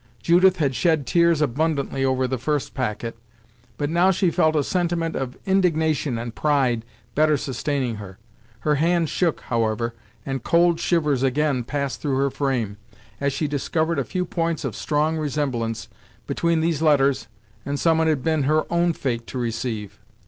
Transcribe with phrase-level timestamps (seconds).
[0.19, 3.15] Judith had shed tears abundantly over the first packet,
[3.77, 8.17] but now she felt a sentiment of indignation and pride better sustaining her.
[8.61, 9.93] Her hand shook, however,
[10.25, 12.77] and cold shivers again passed through her frame,
[13.19, 15.87] as she discovered a few points of strong resemblance
[16.25, 17.27] between these letters
[17.63, 19.99] and some it had been her own fate to receive.